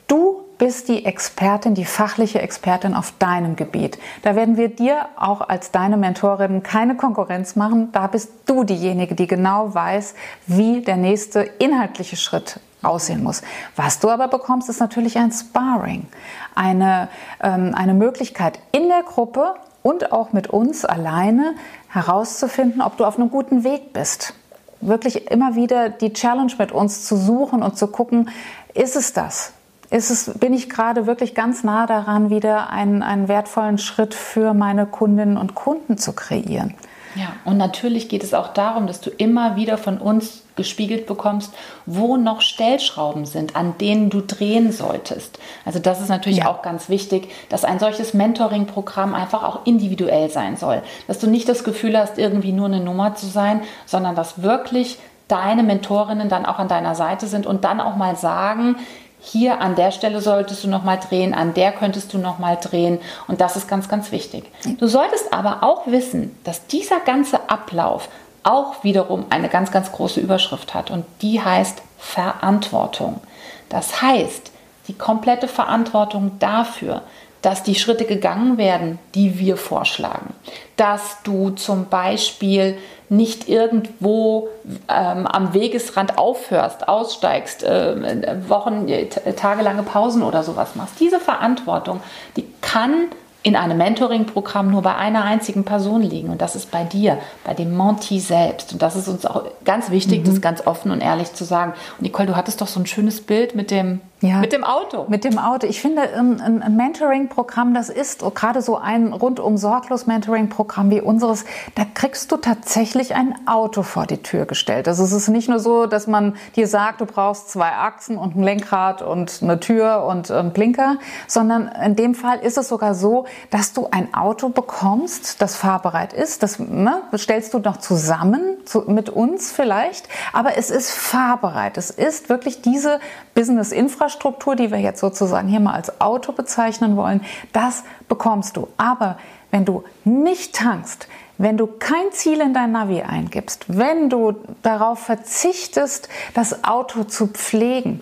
Du 0.07 0.41
bist 0.57 0.89
die 0.89 1.05
Expertin, 1.05 1.73
die 1.73 1.85
fachliche 1.85 2.41
Expertin 2.41 2.93
auf 2.93 3.13
deinem 3.17 3.55
Gebiet. 3.55 3.97
Da 4.21 4.35
werden 4.35 4.57
wir 4.57 4.69
dir 4.69 5.07
auch 5.15 5.41
als 5.41 5.71
deine 5.71 5.97
Mentorin 5.97 6.61
keine 6.61 6.95
Konkurrenz 6.95 7.55
machen. 7.55 7.91
Da 7.93 8.07
bist 8.07 8.31
du 8.45 8.63
diejenige, 8.63 9.15
die 9.15 9.25
genau 9.27 9.73
weiß, 9.73 10.13
wie 10.45 10.81
der 10.81 10.97
nächste 10.97 11.39
inhaltliche 11.39 12.15
Schritt 12.15 12.59
aussehen 12.83 13.23
muss. 13.23 13.41
Was 13.75 13.99
du 13.99 14.09
aber 14.09 14.27
bekommst, 14.27 14.69
ist 14.69 14.79
natürlich 14.79 15.17
ein 15.17 15.31
Sparring, 15.31 16.07
eine, 16.55 17.09
ähm, 17.41 17.73
eine 17.75 17.93
Möglichkeit 17.93 18.59
in 18.71 18.87
der 18.87 19.03
Gruppe 19.03 19.55
und 19.83 20.11
auch 20.11 20.33
mit 20.33 20.47
uns 20.47 20.85
alleine 20.85 21.55
herauszufinden, 21.89 22.81
ob 22.81 22.97
du 22.97 23.05
auf 23.05 23.17
einem 23.17 23.29
guten 23.29 23.63
Weg 23.63 23.93
bist. 23.93 24.33
Wirklich 24.79 25.29
immer 25.29 25.55
wieder 25.55 25.89
die 25.89 26.13
Challenge 26.13 26.53
mit 26.57 26.71
uns 26.71 27.05
zu 27.05 27.15
suchen 27.15 27.61
und 27.63 27.77
zu 27.77 27.87
gucken, 27.87 28.29
ist 28.73 28.95
es 28.95 29.13
das? 29.13 29.53
ist 29.91 30.09
es, 30.09 30.31
bin 30.39 30.53
ich 30.53 30.69
gerade 30.69 31.05
wirklich 31.05 31.35
ganz 31.35 31.63
nah 31.63 31.85
daran, 31.85 32.29
wieder 32.29 32.69
einen, 32.69 33.03
einen 33.03 33.27
wertvollen 33.27 33.77
Schritt 33.77 34.13
für 34.13 34.53
meine 34.53 34.85
Kundinnen 34.85 35.37
und 35.37 35.53
Kunden 35.53 35.97
zu 35.97 36.13
kreieren. 36.13 36.73
Ja, 37.15 37.33
und 37.45 37.57
natürlich 37.57 38.09
geht 38.09 38.23
es 38.23 38.33
auch 38.33 38.49
darum, 38.49 38.87
dass 38.87 39.01
du 39.01 39.09
immer 39.09 39.55
wieder 39.55 39.77
von 39.77 39.97
uns 39.97 40.43
gespiegelt 40.55 41.07
bekommst, 41.07 41.53
wo 41.85 42.17
noch 42.17 42.41
Stellschrauben 42.41 43.25
sind, 43.25 43.55
an 43.55 43.77
denen 43.79 44.09
du 44.09 44.21
drehen 44.21 44.71
solltest. 44.71 45.39
Also 45.65 45.79
das 45.79 46.01
ist 46.01 46.09
natürlich 46.09 46.39
ja. 46.39 46.47
auch 46.47 46.61
ganz 46.61 46.89
wichtig, 46.89 47.29
dass 47.49 47.65
ein 47.65 47.79
solches 47.79 48.13
Mentoring-Programm 48.13 49.13
einfach 49.13 49.43
auch 49.43 49.65
individuell 49.65 50.29
sein 50.29 50.57
soll. 50.57 50.81
Dass 51.07 51.19
du 51.19 51.27
nicht 51.27 51.49
das 51.49 51.63
Gefühl 51.63 51.97
hast, 51.97 52.17
irgendwie 52.17 52.51
nur 52.51 52.67
eine 52.67 52.79
Nummer 52.79 53.15
zu 53.15 53.27
sein, 53.27 53.61
sondern 53.85 54.15
dass 54.15 54.43
wirklich 54.43 54.97
deine 55.31 55.63
Mentorinnen 55.63 56.27
dann 56.27 56.45
auch 56.45 56.59
an 56.59 56.67
deiner 56.67 56.93
Seite 56.93 57.25
sind 57.27 57.45
und 57.45 57.63
dann 57.63 57.79
auch 57.79 57.95
mal 57.95 58.17
sagen, 58.17 58.75
hier 59.23 59.61
an 59.61 59.75
der 59.75 59.91
Stelle 59.91 60.19
solltest 60.19 60.63
du 60.63 60.67
noch 60.67 60.83
mal 60.83 60.97
drehen, 60.97 61.33
an 61.35 61.53
der 61.53 61.71
könntest 61.71 62.11
du 62.13 62.17
noch 62.17 62.39
mal 62.39 62.57
drehen 62.57 62.99
und 63.27 63.39
das 63.39 63.55
ist 63.55 63.67
ganz 63.67 63.87
ganz 63.87 64.11
wichtig. 64.11 64.51
Du 64.79 64.87
solltest 64.87 65.31
aber 65.31 65.61
auch 65.61 65.85
wissen, 65.85 66.35
dass 66.43 66.65
dieser 66.65 66.99
ganze 66.99 67.49
Ablauf 67.49 68.09
auch 68.43 68.83
wiederum 68.83 69.25
eine 69.29 69.47
ganz 69.47 69.71
ganz 69.71 69.91
große 69.91 70.19
Überschrift 70.19 70.73
hat 70.73 70.89
und 70.89 71.05
die 71.21 71.39
heißt 71.39 71.83
Verantwortung. 71.99 73.21
Das 73.69 74.01
heißt, 74.01 74.51
die 74.87 74.97
komplette 74.97 75.47
Verantwortung 75.47 76.39
dafür, 76.39 77.03
dass 77.41 77.63
die 77.63 77.75
Schritte 77.75 78.05
gegangen 78.05 78.57
werden, 78.57 78.99
die 79.15 79.39
wir 79.39 79.57
vorschlagen. 79.57 80.33
Dass 80.77 81.17
du 81.23 81.51
zum 81.51 81.87
Beispiel 81.87 82.77
nicht 83.09 83.49
irgendwo 83.49 84.47
ähm, 84.87 85.27
am 85.27 85.53
Wegesrand 85.53 86.17
aufhörst, 86.17 86.87
aussteigst, 86.87 87.63
äh, 87.63 88.37
Wochen, 88.47 88.87
tagelange 89.35 89.83
Pausen 89.83 90.23
oder 90.23 90.43
sowas 90.43 90.75
machst. 90.75 90.99
Diese 90.99 91.19
Verantwortung, 91.19 91.99
die 92.37 92.45
kann 92.61 93.07
in 93.43 93.55
einem 93.55 93.77
Mentoring-Programm 93.77 94.69
nur 94.69 94.83
bei 94.83 94.95
einer 94.95 95.23
einzigen 95.23 95.63
Person 95.63 96.03
liegen 96.03 96.29
und 96.29 96.41
das 96.41 96.55
ist 96.55 96.69
bei 96.69 96.83
dir, 96.83 97.17
bei 97.43 97.55
dem 97.55 97.75
Monty 97.75 98.19
selbst. 98.19 98.71
Und 98.71 98.81
das 98.81 98.95
ist 98.95 99.07
uns 99.07 99.25
auch 99.25 99.43
ganz 99.65 99.89
wichtig, 99.89 100.21
mhm. 100.21 100.25
das 100.25 100.41
ganz 100.41 100.65
offen 100.67 100.91
und 100.91 101.01
ehrlich 101.01 101.33
zu 101.33 101.43
sagen. 101.43 101.73
Und 101.97 102.03
Nicole, 102.03 102.27
du 102.27 102.35
hattest 102.35 102.61
doch 102.61 102.67
so 102.67 102.79
ein 102.79 102.85
schönes 102.85 103.21
Bild 103.21 103.55
mit 103.55 103.71
dem 103.71 103.99
ja, 104.21 104.37
mit 104.37 104.53
dem 104.53 104.63
Auto. 104.63 105.05
Mit 105.09 105.23
dem 105.23 105.39
Auto. 105.39 105.65
Ich 105.65 105.81
finde, 105.81 106.01
ein, 106.01 106.61
ein 106.61 106.75
Mentoring-Programm, 106.75 107.73
das 107.73 107.89
ist 107.89 108.23
gerade 108.35 108.61
so 108.61 108.77
ein 108.77 109.13
rundum 109.13 109.57
sorglos 109.57 110.05
Mentoring-Programm 110.05 110.91
wie 110.91 111.01
unseres, 111.01 111.43
da 111.73 111.83
kriegst 111.91 112.31
du 112.31 112.37
tatsächlich 112.37 113.15
ein 113.15 113.35
Auto 113.47 113.81
vor 113.81 114.05
die 114.05 114.21
Tür 114.21 114.45
gestellt. 114.45 114.87
Also 114.87 115.03
es 115.03 115.11
ist 115.11 115.27
nicht 115.27 115.49
nur 115.49 115.59
so, 115.59 115.87
dass 115.87 116.05
man 116.05 116.35
dir 116.55 116.67
sagt, 116.67 117.01
du 117.01 117.05
brauchst 117.05 117.49
zwei 117.49 117.71
Achsen 117.71 118.17
und 118.17 118.35
ein 118.35 118.43
Lenkrad 118.43 119.01
und 119.01 119.39
eine 119.41 119.59
Tür 119.59 120.05
und 120.05 120.29
einen 120.29 120.53
Blinker, 120.53 120.97
sondern 121.27 121.67
in 121.83 121.95
dem 121.95 122.13
Fall 122.13 122.39
ist 122.39 122.59
es 122.59 122.67
sogar 122.67 122.93
so, 122.93 123.25
dass 123.49 123.73
du 123.73 123.87
ein 123.89 124.13
Auto 124.13 124.49
bekommst, 124.49 125.41
das 125.41 125.55
fahrbereit 125.55 126.13
ist. 126.13 126.43
Das 126.43 126.59
ne, 126.59 127.01
stellst 127.17 127.55
du 127.55 127.59
noch 127.59 127.77
zusammen 127.77 128.57
zu, 128.65 128.83
mit 128.85 129.09
uns 129.09 129.51
vielleicht, 129.51 130.07
aber 130.31 130.57
es 130.57 130.69
ist 130.69 130.91
fahrbereit. 130.91 131.77
Es 131.77 131.89
ist 131.89 132.29
wirklich 132.29 132.61
diese 132.61 132.99
Business-Infrastruktur, 133.33 134.10
die 134.19 134.71
wir 134.71 134.79
jetzt 134.79 134.99
sozusagen 134.99 135.47
hier 135.47 135.59
mal 135.59 135.73
als 135.73 135.99
Auto 136.01 136.31
bezeichnen 136.31 136.95
wollen, 136.95 137.21
das 137.53 137.83
bekommst 138.07 138.57
du. 138.57 138.67
Aber 138.77 139.17
wenn 139.51 139.65
du 139.65 139.83
nicht 140.03 140.55
tankst, 140.55 141.07
wenn 141.37 141.57
du 141.57 141.67
kein 141.67 142.11
Ziel 142.11 142.39
in 142.39 142.53
dein 142.53 142.71
Navi 142.71 143.01
eingibst, 143.01 143.65
wenn 143.67 144.09
du 144.09 144.35
darauf 144.61 144.99
verzichtest, 144.99 146.07
das 146.33 146.63
Auto 146.63 147.03
zu 147.03 147.27
pflegen, 147.27 148.01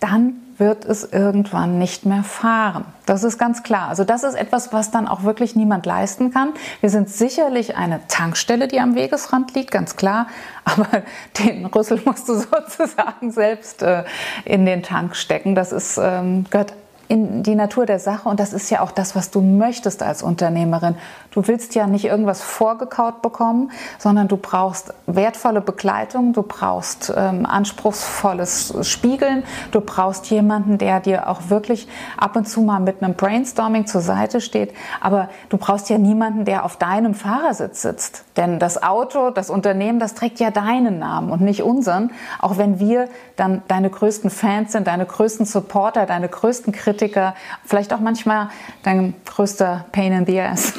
dann 0.00 0.41
wird 0.62 0.84
es 0.84 1.02
irgendwann 1.12 1.78
nicht 1.78 2.06
mehr 2.06 2.22
fahren. 2.22 2.84
Das 3.04 3.24
ist 3.24 3.36
ganz 3.36 3.64
klar. 3.64 3.88
Also 3.88 4.04
das 4.04 4.22
ist 4.22 4.34
etwas, 4.34 4.72
was 4.72 4.92
dann 4.92 5.08
auch 5.08 5.24
wirklich 5.24 5.56
niemand 5.56 5.86
leisten 5.86 6.30
kann. 6.30 6.52
Wir 6.80 6.88
sind 6.88 7.08
sicherlich 7.08 7.76
eine 7.76 8.00
Tankstelle, 8.06 8.68
die 8.68 8.78
am 8.78 8.94
Wegesrand 8.94 9.54
liegt, 9.54 9.72
ganz 9.72 9.96
klar. 9.96 10.28
Aber 10.64 11.02
den 11.38 11.66
Rüssel 11.66 12.00
musst 12.04 12.28
du 12.28 12.34
sozusagen 12.38 13.32
selbst 13.32 13.82
äh, 13.82 14.04
in 14.44 14.64
den 14.64 14.84
Tank 14.84 15.16
stecken. 15.16 15.56
Das 15.56 15.72
ist, 15.72 15.98
ähm, 16.00 16.44
gehört 16.48 16.74
in 17.12 17.42
die 17.42 17.54
Natur 17.54 17.84
der 17.84 17.98
Sache. 17.98 18.26
Und 18.26 18.40
das 18.40 18.54
ist 18.54 18.70
ja 18.70 18.80
auch 18.80 18.90
das, 18.90 19.14
was 19.14 19.30
du 19.30 19.42
möchtest 19.42 20.02
als 20.02 20.22
Unternehmerin. 20.22 20.94
Du 21.30 21.46
willst 21.46 21.74
ja 21.74 21.86
nicht 21.86 22.06
irgendwas 22.06 22.40
vorgekaut 22.40 23.20
bekommen, 23.20 23.70
sondern 23.98 24.28
du 24.28 24.38
brauchst 24.38 24.94
wertvolle 25.06 25.60
Begleitung, 25.60 26.32
du 26.32 26.42
brauchst 26.42 27.12
ähm, 27.14 27.44
anspruchsvolles 27.44 28.88
Spiegeln, 28.88 29.42
du 29.72 29.82
brauchst 29.82 30.30
jemanden, 30.30 30.78
der 30.78 31.00
dir 31.00 31.28
auch 31.28 31.50
wirklich 31.50 31.86
ab 32.16 32.34
und 32.34 32.48
zu 32.48 32.62
mal 32.62 32.80
mit 32.80 33.02
einem 33.02 33.12
Brainstorming 33.12 33.86
zur 33.86 34.00
Seite 34.00 34.40
steht, 34.40 34.72
aber 35.02 35.28
du 35.50 35.58
brauchst 35.58 35.90
ja 35.90 35.98
niemanden, 35.98 36.46
der 36.46 36.64
auf 36.64 36.76
deinem 36.76 37.12
Fahrersitz 37.12 37.82
sitzt, 37.82 38.24
denn 38.38 38.58
das 38.58 38.82
Auto, 38.82 39.28
das 39.28 39.50
Unternehmen, 39.50 39.98
das 39.98 40.14
trägt 40.14 40.40
ja 40.40 40.50
deinen 40.50 40.98
Namen 40.98 41.30
und 41.30 41.42
nicht 41.42 41.62
unseren, 41.62 42.10
auch 42.40 42.56
wenn 42.56 42.78
wir 42.78 43.08
dann 43.36 43.60
deine 43.68 43.90
größten 43.90 44.30
Fans 44.30 44.72
sind, 44.72 44.86
deine 44.86 45.04
größten 45.04 45.44
Supporter, 45.44 46.06
deine 46.06 46.30
größten 46.30 46.72
Kritiker 46.72 47.01
Kritiker, 47.02 47.34
vielleicht 47.64 47.92
auch 47.92 47.98
manchmal 47.98 48.48
dein 48.84 49.14
größter 49.24 49.86
Pain 49.90 50.12
in 50.12 50.26
the 50.26 50.40
Ass. 50.40 50.74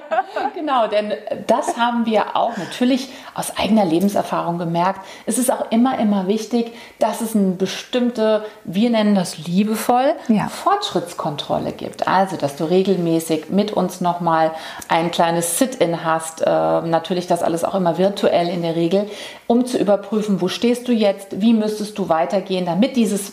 genau, 0.54 0.86
denn 0.86 1.12
das 1.46 1.76
haben 1.76 2.06
wir 2.06 2.34
auch 2.34 2.56
natürlich 2.56 3.10
aus 3.34 3.56
eigener 3.58 3.84
Lebenserfahrung 3.84 4.56
gemerkt. 4.56 5.00
Es 5.26 5.36
ist 5.36 5.52
auch 5.52 5.70
immer, 5.70 5.98
immer 5.98 6.28
wichtig, 6.28 6.72
dass 6.98 7.20
es 7.20 7.36
eine 7.36 7.52
bestimmte, 7.52 8.44
wir 8.64 8.88
nennen 8.88 9.14
das 9.14 9.36
liebevoll, 9.38 10.14
ja. 10.28 10.48
Fortschrittskontrolle 10.48 11.72
gibt. 11.72 12.08
Also, 12.08 12.36
dass 12.36 12.56
du 12.56 12.64
regelmäßig 12.64 13.50
mit 13.50 13.72
uns 13.72 14.00
nochmal 14.00 14.52
ein 14.88 15.10
kleines 15.10 15.58
Sit-in 15.58 16.04
hast. 16.04 16.40
Äh, 16.40 16.46
natürlich 16.46 17.26
das 17.26 17.42
alles 17.42 17.64
auch 17.64 17.74
immer 17.74 17.98
virtuell 17.98 18.48
in 18.48 18.62
der 18.62 18.76
Regel, 18.76 19.10
um 19.46 19.66
zu 19.66 19.76
überprüfen, 19.76 20.40
wo 20.40 20.48
stehst 20.48 20.88
du 20.88 20.92
jetzt, 20.92 21.40
wie 21.42 21.52
müsstest 21.52 21.98
du 21.98 22.08
weitergehen, 22.08 22.64
damit 22.64 22.96
dieses 22.96 23.32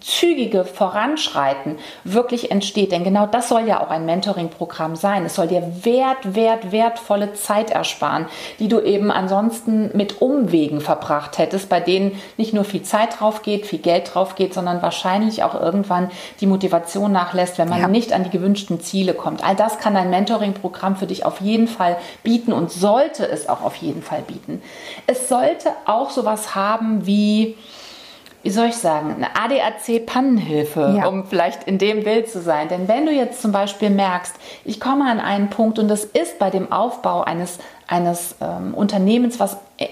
zügige 0.00 0.64
Voranschreiten 0.64 1.78
wirklich 2.04 2.50
entsteht. 2.50 2.92
Denn 2.92 3.04
genau 3.04 3.26
das 3.26 3.48
soll 3.48 3.66
ja 3.66 3.80
auch 3.80 3.90
ein 3.90 4.06
Mentoring-Programm 4.06 4.96
sein. 4.96 5.24
Es 5.24 5.34
soll 5.34 5.48
dir 5.48 5.62
wert, 5.82 6.34
wert, 6.34 6.72
wertvolle 6.72 7.32
Zeit 7.34 7.70
ersparen, 7.70 8.26
die 8.58 8.68
du 8.68 8.80
eben 8.80 9.10
ansonsten 9.10 9.90
mit 9.96 10.20
Umwegen 10.20 10.80
verbracht 10.80 11.38
hättest, 11.38 11.68
bei 11.68 11.80
denen 11.80 12.20
nicht 12.36 12.52
nur 12.52 12.64
viel 12.64 12.82
Zeit 12.82 13.20
drauf 13.20 13.42
geht, 13.42 13.66
viel 13.66 13.78
Geld 13.78 14.14
drauf 14.14 14.34
geht, 14.34 14.54
sondern 14.54 14.82
wahrscheinlich 14.82 15.42
auch 15.42 15.54
irgendwann 15.54 16.10
die 16.40 16.46
Motivation 16.46 17.12
nachlässt, 17.12 17.58
wenn 17.58 17.68
man 17.68 17.80
ja. 17.80 17.88
nicht 17.88 18.12
an 18.12 18.24
die 18.24 18.30
gewünschten 18.30 18.80
Ziele 18.80 19.14
kommt. 19.14 19.44
All 19.44 19.56
das 19.56 19.78
kann 19.78 19.96
ein 19.96 20.10
Mentoring-Programm 20.10 20.96
für 20.96 21.06
dich 21.06 21.24
auf 21.24 21.40
jeden 21.40 21.68
Fall 21.68 21.96
bieten 22.22 22.52
und 22.52 22.70
sollte 22.70 23.26
es 23.26 23.48
auch 23.48 23.62
auf 23.62 23.76
jeden 23.76 24.02
Fall 24.02 24.22
bieten. 24.22 24.62
Es 25.06 25.28
sollte 25.28 25.70
auch 25.86 26.10
sowas 26.10 26.54
haben 26.54 27.06
wie 27.06 27.56
wie 28.42 28.50
soll 28.50 28.66
ich 28.66 28.76
sagen, 28.76 29.14
eine 29.14 29.36
ADAC-Pannenhilfe, 29.36 30.94
ja. 30.96 31.06
um 31.06 31.26
vielleicht 31.26 31.64
in 31.64 31.78
dem 31.78 32.04
Bild 32.04 32.30
zu 32.30 32.40
sein. 32.40 32.68
Denn 32.68 32.88
wenn 32.88 33.06
du 33.06 33.12
jetzt 33.12 33.42
zum 33.42 33.52
Beispiel 33.52 33.90
merkst, 33.90 34.34
ich 34.64 34.80
komme 34.80 35.10
an 35.10 35.20
einen 35.20 35.50
Punkt 35.50 35.78
und 35.78 35.88
das 35.88 36.04
ist 36.04 36.38
bei 36.38 36.50
dem 36.50 36.72
Aufbau 36.72 37.22
eines, 37.22 37.58
eines 37.86 38.36
ähm, 38.40 38.74
Unternehmens, 38.74 39.38
was 39.38 39.56
äh, 39.78 39.88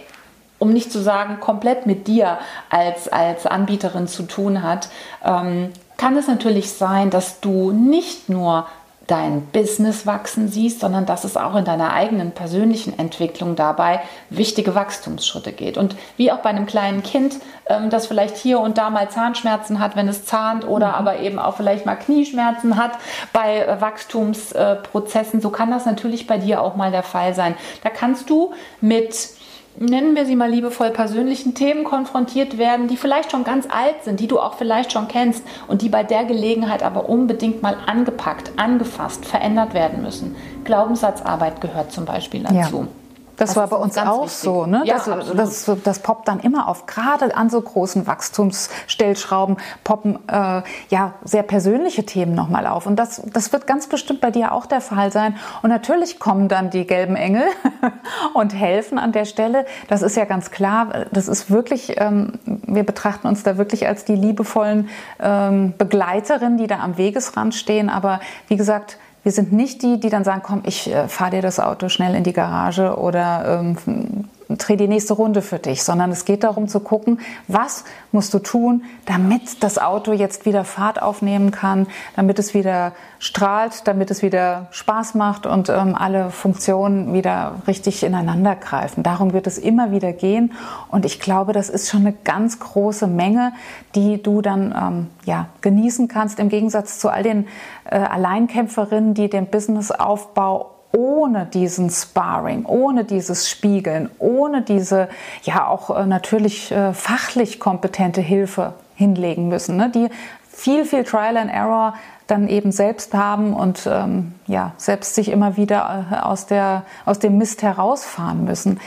um 0.59 0.73
nicht 0.73 0.91
zu 0.91 1.01
sagen, 1.01 1.41
komplett 1.41 1.87
mit 1.87 2.09
dir 2.09 2.39
als, 2.69 3.09
als 3.09 3.47
Anbieterin 3.47 4.09
zu 4.09 4.25
tun 4.25 4.63
hat, 4.63 4.89
ähm, 5.25 5.71
kann 5.97 6.17
es 6.17 6.27
natürlich 6.27 6.73
sein, 6.73 7.11
dass 7.11 7.41
du 7.41 7.73
nicht 7.73 8.29
nur 8.29 8.67
dein 9.09 9.47
Business 9.47 10.07
wachsen 10.07 10.49
siehst, 10.49 10.81
sondern 10.81 11.07
dass 11.07 11.25
es 11.25 11.37
auch 11.37 11.57
in 11.57 11.65
deiner 11.65 11.93
eigenen 11.95 12.33
persönlichen 12.33 12.97
Entwicklung 12.99 13.57
dabei 13.57 14.01
wichtige 14.29 14.75
Wachstumsschritte 14.75 15.53
geht. 15.53 15.79
Und 15.79 15.97
wie 16.17 16.31
auch 16.31 16.39
bei 16.39 16.51
einem 16.51 16.67
kleinen 16.67 17.03
Kind, 17.03 17.39
ähm, 17.67 17.89
das 17.91 18.07
vielleicht 18.07 18.37
hier 18.37 18.61
und 18.61 18.77
da 18.77 18.91
mal 18.91 19.09
Zahnschmerzen 19.09 19.81
hat, 19.81 19.97
wenn 19.97 20.09
es 20.09 20.27
zahnt, 20.27 20.69
oder 20.69 20.89
mhm. 20.89 20.95
aber 20.95 21.19
eben 21.21 21.39
auch 21.39 21.57
vielleicht 21.57 21.87
mal 21.87 21.97
Knieschmerzen 21.97 22.77
hat 22.77 22.93
bei 23.33 23.65
äh, 23.65 23.81
Wachstumsprozessen, 23.81 25.41
so 25.41 25.49
kann 25.49 25.71
das 25.71 25.87
natürlich 25.87 26.27
bei 26.27 26.37
dir 26.37 26.61
auch 26.61 26.77
mal 26.77 26.91
der 26.91 27.03
Fall 27.03 27.35
sein. 27.35 27.55
Da 27.83 27.89
kannst 27.89 28.29
du 28.29 28.53
mit 28.83 29.38
nennen 29.81 30.17
wir 30.17 30.27
sie 30.27 30.37
mal 30.37 30.51
liebevoll, 30.51 30.91
persönlichen 30.91 31.55
Themen 31.55 31.85
konfrontiert 31.85 32.59
werden, 32.59 32.89
die 32.89 32.97
vielleicht 32.97 33.31
schon 33.31 33.45
ganz 33.45 33.67
alt 33.69 34.05
sind, 34.05 34.21
die 34.21 34.27
du 34.27 34.39
auch 34.39 34.55
vielleicht 34.55 34.93
schon 34.93 35.09
kennst 35.09 35.45
und 35.67 35.83
die 35.83 35.89
bei 35.89 36.03
der 36.03 36.25
Gelegenheit 36.25 36.83
aber 36.83 37.09
unbedingt 37.09 37.63
mal 37.63 37.77
angepackt, 37.87 38.53
angefasst, 38.57 39.25
verändert 39.25 39.75
werden 39.75 40.03
müssen. 40.03 40.37
Glaubenssatzarbeit 40.65 41.61
gehört 41.61 41.93
zum 41.93 42.05
Beispiel 42.05 42.43
dazu. 42.43 42.81
Ja. 42.81 43.08
Das, 43.39 43.51
das 43.51 43.57
war 43.57 43.69
bei 43.69 43.77
uns 43.77 43.97
auch 43.97 44.25
wichtig. 44.25 44.39
so. 44.39 44.67
Ne? 44.67 44.83
Ja, 44.85 44.97
das, 44.97 45.33
das, 45.35 45.71
das, 45.85 45.99
poppt 46.01 46.27
dann 46.27 46.41
immer 46.41 46.67
auf. 46.67 46.87
Gerade 46.87 47.37
an 47.37 47.49
so 47.51 47.61
großen 47.61 48.07
Wachstumsstellschrauben 48.07 49.59
poppen 49.85 50.19
äh, 50.29 50.63
ja 50.91 51.15
sehr 51.23 51.45
persönliche 51.45 52.05
Themen 52.05 52.35
nochmal 52.35 52.67
auf. 52.67 52.87
Und 52.87 52.97
das, 52.97 53.23
das 53.33 53.53
wird 53.53 53.69
ganz 53.69 53.87
bestimmt 53.87 54.21
bei 54.21 54.33
dir 54.33 54.53
auch 54.53 54.67
der 54.67 54.81
Fall 54.81 55.13
sein. 55.13 55.37
Und 55.63 55.71
natürlich 55.71 56.19
kommen 56.19 56.49
dann 56.49 56.71
die 56.71 56.85
gelben 56.85 57.15
Engel 57.15 57.45
und 58.35 58.55
helfen 58.55 58.99
an 58.99 59.13
der 59.13 59.25
Stelle. 59.25 59.67
Das 59.87 60.03
ist 60.03 60.17
ja 60.17 60.25
ganz 60.25 60.51
klar. 60.51 61.07
Das 61.13 61.29
ist 61.29 61.49
wirklich, 61.49 62.01
ähm, 62.01 62.41
wir 62.45 62.83
betrachten 62.83 63.29
uns 63.29 63.45
da 63.45 63.57
wirklich 63.57 63.87
als 63.87 64.05
die 64.05 64.17
liebevollen 64.17 64.89
ähm, 65.21 65.75
Begleiterinnen, 65.79 66.59
die 66.59 66.67
da 66.67 66.81
am 66.81 66.99
Wegesrand 66.99 67.55
stehen. 67.55 67.89
Aber 67.89 68.19
wie 68.49 68.57
gesagt, 68.57 68.99
wir 69.23 69.33
sind 69.33 69.53
nicht 69.53 69.83
die, 69.83 70.01
die 70.01 70.11
dann 70.11 70.25
sagen, 70.25 70.43
komm, 70.45 70.63
ich 70.65 70.93
äh, 70.93 71.09
fahre 71.09 71.33
dir 71.33 71.43
das 71.43 71.61
Auto 71.61 71.89
schnell 71.89 72.15
in 72.15 72.25
die 72.25 72.33
Garage 72.33 72.97
oder 72.97 73.61
ähm, 73.61 74.29
dreh 74.59 74.77
die 74.77 74.89
nächste 74.89 75.15
Runde 75.15 75.43
für 75.43 75.59
dich, 75.59 75.83
sondern 75.83 76.11
es 76.11 76.25
geht 76.25 76.45
darum 76.45 76.69
zu 76.69 76.81
gucken, 76.81 77.21
was 77.47 77.85
musst 78.13 78.35
du 78.35 78.39
tun, 78.39 78.85
damit 79.07 79.63
das 79.63 79.79
Auto 79.79 80.13
jetzt 80.13 80.47
wieder 80.47 80.65
Fahrt 80.65 81.01
aufnehmen 81.01 81.51
kann, 81.51 81.87
damit 82.17 82.39
es 82.39 82.55
wieder 82.55 82.93
strahlt, 83.19 83.87
damit 83.87 84.11
es 84.11 84.23
wieder 84.23 84.69
Spaß 84.71 85.15
macht 85.15 85.47
und 85.47 85.69
ähm, 85.69 85.95
alle 85.95 86.31
Funktionen 86.31 87.13
wieder 87.13 87.57
richtig 87.67 88.03
ineinander 88.03 88.57
greifen. 88.57 89.03
Darum 89.03 89.33
wird 89.33 89.47
es 89.47 89.59
immer 89.59 89.91
wieder 89.91 90.13
gehen 90.13 90.53
und 90.91 91.05
ich 91.05 91.21
glaube, 91.21 91.53
das 91.53 91.69
ist 91.69 91.89
schon 91.89 92.01
eine 92.01 92.13
ganz 92.13 92.61
große 92.61 93.07
Menge, 93.07 93.53
die 93.95 94.23
du 94.23 94.43
dann 94.43 94.75
ähm, 94.77 95.07
ja, 95.25 95.49
genießen 95.61 96.09
kannst 96.09 96.39
im 96.39 96.49
Gegensatz 96.49 96.99
zu 96.99 97.09
all 97.09 97.23
den 97.23 97.47
äh, 97.85 97.97
Alleinkämpferinnen, 97.97 99.15
die 99.15 99.29
den 99.29 99.47
Businessaufbau 99.47 100.78
ohne 100.93 101.47
diesen 101.47 101.91
Sparring, 101.91 102.65
ohne 102.65 103.05
dieses 103.05 103.49
Spiegeln, 103.49 104.11
ohne 104.19 104.63
diese 104.63 105.09
ja 105.43 105.67
auch 105.67 105.91
äh, 105.97 106.07
natürlich 106.07 106.73
äh, 106.73 106.93
fachlich 106.93 107.61
kompetente 107.61 108.21
Hilfe 108.21 108.75
hinlegen 108.95 109.49
müssen. 109.49 109.77
Ne? 109.77 109.91
Die 109.91 110.09
viel, 110.51 110.85
viel 110.85 111.05
Trial 111.05 111.37
and 111.37 111.53
Error 111.53 111.95
dann 112.27 112.49
eben 112.49 112.73
selbst 112.73 113.15
haben 113.15 113.55
und 113.55 113.89
ähm, 113.91 114.35
ja, 114.47 114.73
selbst 114.77 115.15
sich 115.15 115.31
immer 115.31 115.57
wieder 115.57 116.07
äh, 116.11 116.15
aus, 116.17 116.47
der, 116.47 116.83
aus 117.05 117.19
dem 117.19 117.39
Mist 117.39 117.63
herausfahren 117.63 118.45
müssen. 118.45 118.81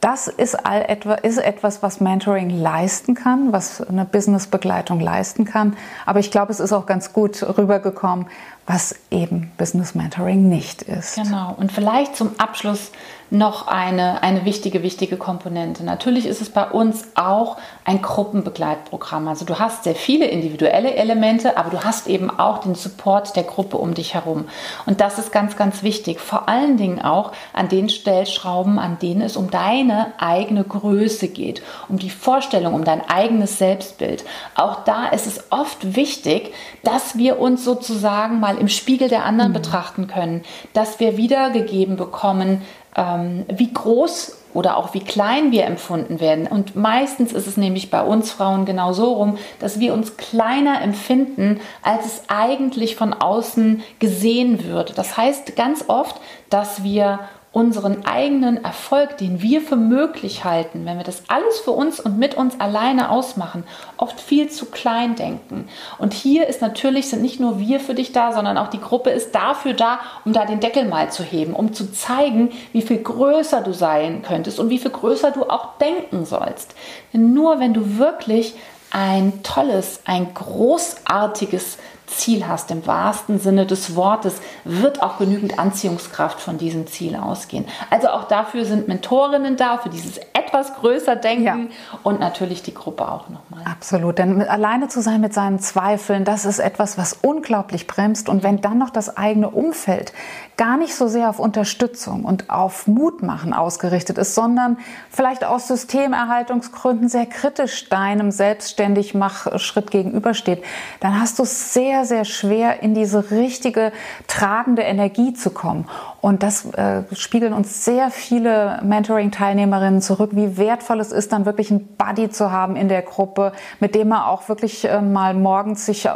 Das 0.00 0.28
ist, 0.28 0.66
all 0.66 0.82
etwa, 0.82 1.14
ist 1.14 1.36
etwas, 1.36 1.82
was 1.82 2.00
Mentoring 2.00 2.48
leisten 2.48 3.14
kann, 3.14 3.52
was 3.52 3.86
eine 3.86 4.06
Businessbegleitung 4.06 4.98
leisten 4.98 5.44
kann. 5.44 5.76
Aber 6.06 6.20
ich 6.20 6.30
glaube, 6.30 6.52
es 6.52 6.58
ist 6.58 6.72
auch 6.72 6.86
ganz 6.86 7.12
gut 7.12 7.42
rübergekommen, 7.42 8.26
was 8.72 8.94
eben 9.10 9.50
Business 9.56 9.96
Mentoring 9.96 10.48
nicht 10.48 10.82
ist. 10.82 11.16
Genau. 11.16 11.54
Und 11.56 11.72
vielleicht 11.72 12.14
zum 12.16 12.38
Abschluss 12.38 12.92
noch 13.30 13.68
eine, 13.68 14.22
eine 14.22 14.44
wichtige, 14.44 14.82
wichtige 14.82 15.16
Komponente. 15.16 15.84
Natürlich 15.84 16.26
ist 16.26 16.40
es 16.40 16.50
bei 16.50 16.68
uns 16.68 17.06
auch 17.14 17.56
ein 17.84 18.02
Gruppenbegleitprogramm. 18.02 19.28
Also 19.28 19.44
du 19.44 19.58
hast 19.58 19.84
sehr 19.84 19.94
viele 19.94 20.26
individuelle 20.26 20.94
Elemente, 20.94 21.56
aber 21.56 21.70
du 21.70 21.84
hast 21.84 22.08
eben 22.08 22.28
auch 22.28 22.58
den 22.58 22.74
Support 22.74 23.36
der 23.36 23.44
Gruppe 23.44 23.76
um 23.76 23.94
dich 23.94 24.14
herum. 24.14 24.46
Und 24.86 25.00
das 25.00 25.18
ist 25.18 25.32
ganz, 25.32 25.56
ganz 25.56 25.82
wichtig. 25.84 26.18
Vor 26.18 26.48
allen 26.48 26.76
Dingen 26.76 27.00
auch 27.00 27.32
an 27.52 27.68
den 27.68 27.88
Stellschrauben, 27.88 28.78
an 28.78 28.98
denen 28.98 29.22
es 29.22 29.36
um 29.36 29.50
deine 29.50 30.12
eigene 30.18 30.64
Größe 30.64 31.28
geht, 31.28 31.62
um 31.88 31.98
die 31.98 32.10
Vorstellung, 32.10 32.74
um 32.74 32.84
dein 32.84 33.08
eigenes 33.08 33.58
Selbstbild. 33.58 34.24
Auch 34.56 34.84
da 34.84 35.06
ist 35.08 35.26
es 35.26 35.44
oft 35.50 35.94
wichtig, 35.94 36.52
dass 36.82 37.16
wir 37.16 37.38
uns 37.38 37.64
sozusagen 37.64 38.40
mal 38.40 38.58
im 38.58 38.68
Spiegel 38.68 39.08
der 39.08 39.24
anderen 39.24 39.50
mhm. 39.50 39.54
betrachten 39.54 40.06
können, 40.08 40.42
dass 40.72 40.98
wir 40.98 41.16
wiedergegeben 41.16 41.96
bekommen, 41.96 42.62
wie 42.94 43.72
groß 43.72 44.36
oder 44.52 44.76
auch 44.76 44.94
wie 44.94 45.00
klein 45.00 45.52
wir 45.52 45.64
empfunden 45.64 46.20
werden. 46.20 46.46
Und 46.46 46.74
meistens 46.74 47.32
ist 47.32 47.46
es 47.46 47.56
nämlich 47.56 47.90
bei 47.90 48.02
uns 48.02 48.32
Frauen 48.32 48.64
genau 48.64 48.92
so 48.92 49.14
rum, 49.14 49.38
dass 49.60 49.78
wir 49.78 49.94
uns 49.94 50.16
kleiner 50.16 50.82
empfinden, 50.82 51.60
als 51.82 52.06
es 52.06 52.22
eigentlich 52.28 52.96
von 52.96 53.12
außen 53.12 53.82
gesehen 54.00 54.64
wird. 54.64 54.98
Das 54.98 55.16
heißt 55.16 55.54
ganz 55.54 55.84
oft, 55.88 56.20
dass 56.48 56.82
wir 56.82 57.20
unseren 57.52 58.06
eigenen 58.06 58.64
Erfolg, 58.64 59.18
den 59.18 59.42
wir 59.42 59.60
für 59.60 59.74
möglich 59.74 60.44
halten, 60.44 60.86
wenn 60.86 60.98
wir 60.98 61.04
das 61.04 61.24
alles 61.26 61.58
für 61.58 61.72
uns 61.72 61.98
und 61.98 62.16
mit 62.16 62.36
uns 62.36 62.60
alleine 62.60 63.10
ausmachen, 63.10 63.64
oft 63.96 64.20
viel 64.20 64.48
zu 64.48 64.66
klein 64.66 65.16
denken. 65.16 65.68
Und 65.98 66.12
hier 66.12 66.46
ist 66.46 66.62
natürlich, 66.62 67.08
sind 67.08 67.22
nicht 67.22 67.40
nur 67.40 67.58
wir 67.58 67.80
für 67.80 67.94
dich 67.94 68.12
da, 68.12 68.32
sondern 68.32 68.56
auch 68.56 68.68
die 68.68 68.80
Gruppe 68.80 69.10
ist 69.10 69.34
dafür 69.34 69.72
da, 69.74 69.98
um 70.24 70.32
da 70.32 70.44
den 70.44 70.60
Deckel 70.60 70.84
mal 70.84 71.10
zu 71.10 71.24
heben, 71.24 71.54
um 71.54 71.72
zu 71.72 71.92
zeigen, 71.92 72.52
wie 72.72 72.82
viel 72.82 73.02
größer 73.02 73.62
du 73.62 73.72
sein 73.72 74.22
könntest 74.22 74.60
und 74.60 74.70
wie 74.70 74.78
viel 74.78 74.92
größer 74.92 75.32
du 75.32 75.50
auch 75.50 75.76
denken 75.78 76.24
sollst. 76.26 76.76
Denn 77.12 77.34
nur 77.34 77.58
wenn 77.58 77.74
du 77.74 77.98
wirklich 77.98 78.54
ein 78.90 79.42
tolles, 79.42 80.00
ein 80.04 80.34
großartiges 80.34 81.78
Ziel 82.06 82.46
hast, 82.46 82.70
im 82.70 82.86
wahrsten 82.86 83.38
Sinne 83.38 83.66
des 83.66 83.94
Wortes, 83.94 84.40
wird 84.64 85.02
auch 85.02 85.18
genügend 85.18 85.58
Anziehungskraft 85.58 86.40
von 86.40 86.58
diesem 86.58 86.86
Ziel 86.86 87.16
ausgehen. 87.16 87.66
Also 87.88 88.08
auch 88.08 88.24
dafür 88.24 88.64
sind 88.64 88.88
Mentorinnen 88.88 89.56
da, 89.56 89.78
für 89.78 89.90
dieses 89.90 90.18
etwas 90.50 90.74
größer 90.74 91.16
Denken 91.16 91.44
ja. 91.44 91.56
und 92.02 92.20
natürlich 92.20 92.62
die 92.62 92.74
Gruppe 92.74 93.10
auch 93.10 93.28
nochmal. 93.28 93.64
Absolut, 93.64 94.18
denn 94.18 94.42
alleine 94.42 94.88
zu 94.88 95.00
sein 95.00 95.20
mit 95.20 95.32
seinen 95.32 95.60
Zweifeln, 95.60 96.24
das 96.24 96.44
ist 96.44 96.58
etwas, 96.58 96.98
was 96.98 97.14
unglaublich 97.22 97.86
bremst. 97.86 98.28
Und 98.28 98.42
wenn 98.42 98.60
dann 98.60 98.78
noch 98.78 98.90
das 98.90 99.16
eigene 99.16 99.50
Umfeld 99.50 100.12
gar 100.56 100.76
nicht 100.76 100.94
so 100.94 101.08
sehr 101.08 101.30
auf 101.30 101.38
Unterstützung 101.38 102.24
und 102.24 102.50
auf 102.50 102.86
Mutmachen 102.86 103.54
ausgerichtet 103.54 104.18
ist, 104.18 104.34
sondern 104.34 104.78
vielleicht 105.08 105.44
aus 105.44 105.68
Systemerhaltungsgründen 105.68 107.08
sehr 107.08 107.26
kritisch 107.26 107.88
deinem 107.88 108.30
selbstständig 108.30 109.14
Machschritt 109.14 109.90
gegenübersteht, 109.90 110.62
dann 111.00 111.20
hast 111.20 111.38
du 111.38 111.44
es 111.44 111.72
sehr, 111.72 112.04
sehr 112.04 112.24
schwer, 112.24 112.82
in 112.82 112.94
diese 112.94 113.30
richtige 113.30 113.92
tragende 114.26 114.82
Energie 114.82 115.32
zu 115.32 115.50
kommen. 115.50 115.88
Und 116.20 116.42
das 116.42 116.66
äh, 116.74 117.02
spiegeln 117.14 117.54
uns 117.54 117.84
sehr 117.84 118.10
viele 118.10 118.80
Mentoring-Teilnehmerinnen 118.82 120.02
zurück, 120.02 120.30
wie 120.40 120.56
wertvoll 120.56 121.00
es 121.00 121.12
ist, 121.12 121.32
dann 121.32 121.44
wirklich 121.44 121.70
einen 121.70 121.96
Buddy 121.96 122.30
zu 122.30 122.50
haben 122.50 122.76
in 122.76 122.88
der 122.88 123.02
Gruppe, 123.02 123.52
mit 123.78 123.94
dem 123.94 124.08
man 124.08 124.22
auch 124.22 124.48
wirklich 124.48 124.88
äh, 124.88 125.00
mal 125.00 125.34
morgens 125.34 125.86
sich 125.86 126.08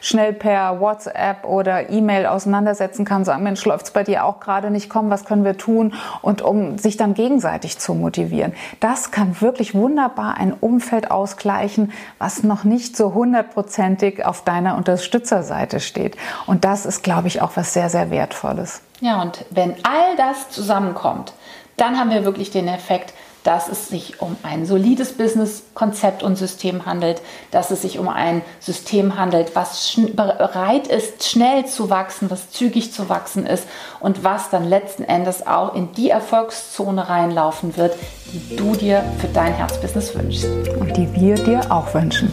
schnell 0.00 0.32
per 0.32 0.80
WhatsApp 0.80 1.44
oder 1.44 1.90
E-Mail 1.90 2.26
auseinandersetzen 2.26 3.04
kann, 3.04 3.24
sagen, 3.24 3.42
Mensch, 3.42 3.64
läuft's 3.64 3.90
bei 3.90 4.04
dir 4.04 4.24
auch 4.24 4.40
gerade 4.40 4.70
nicht, 4.70 4.88
komm, 4.88 5.10
was 5.10 5.24
können 5.24 5.44
wir 5.44 5.58
tun? 5.58 5.94
Und 6.20 6.42
um 6.42 6.78
sich 6.78 6.96
dann 6.96 7.14
gegenseitig 7.14 7.78
zu 7.78 7.94
motivieren. 7.94 8.52
Das 8.80 9.10
kann 9.10 9.40
wirklich 9.40 9.74
wunderbar 9.74 10.36
ein 10.36 10.52
Umfeld 10.52 11.10
ausgleichen, 11.10 11.92
was 12.18 12.42
noch 12.42 12.64
nicht 12.64 12.96
so 12.96 13.14
hundertprozentig 13.14 14.24
auf 14.24 14.44
deiner 14.44 14.76
Unterstützerseite 14.76 15.80
steht. 15.80 16.16
Und 16.46 16.64
das 16.64 16.86
ist, 16.86 17.02
glaube 17.02 17.28
ich, 17.28 17.42
auch 17.42 17.52
was 17.56 17.72
sehr, 17.72 17.88
sehr 17.88 18.10
Wertvolles. 18.10 18.82
Ja, 19.00 19.20
und 19.20 19.44
wenn 19.50 19.74
all 19.82 20.16
das 20.16 20.50
zusammenkommt, 20.50 21.32
dann 21.76 21.98
haben 21.98 22.10
wir 22.10 22.24
wirklich 22.24 22.50
den 22.50 22.68
Effekt, 22.68 23.12
dass 23.44 23.68
es 23.68 23.88
sich 23.88 24.20
um 24.20 24.36
ein 24.42 24.66
solides 24.66 25.12
Business-Konzept 25.14 26.22
und 26.22 26.36
System 26.36 26.86
handelt, 26.86 27.22
dass 27.50 27.70
es 27.70 27.82
sich 27.82 27.98
um 27.98 28.08
ein 28.08 28.42
System 28.60 29.16
handelt, 29.16 29.54
was 29.56 29.98
bereit 30.14 30.86
ist, 30.86 31.24
schnell 31.24 31.66
zu 31.66 31.90
wachsen, 31.90 32.30
was 32.30 32.50
zügig 32.50 32.92
zu 32.92 33.08
wachsen 33.08 33.46
ist 33.46 33.66
und 34.00 34.24
was 34.24 34.50
dann 34.50 34.68
letzten 34.68 35.04
Endes 35.04 35.46
auch 35.46 35.74
in 35.74 35.92
die 35.92 36.10
Erfolgszone 36.10 37.08
reinlaufen 37.08 37.76
wird, 37.76 37.96
die 38.32 38.56
du 38.56 38.74
dir 38.74 39.04
für 39.18 39.28
dein 39.28 39.52
Herzbusiness 39.54 40.14
wünschst. 40.14 40.46
Und 40.78 40.96
die 40.96 41.12
wir 41.14 41.34
dir 41.34 41.70
auch 41.70 41.92
wünschen. 41.94 42.30